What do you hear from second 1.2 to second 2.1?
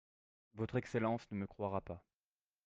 ne me croira pas.